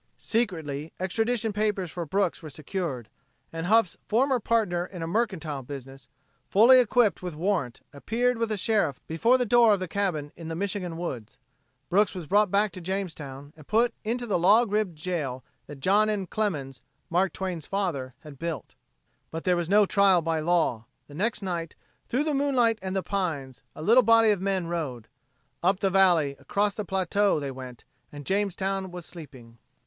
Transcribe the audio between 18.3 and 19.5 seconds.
built. But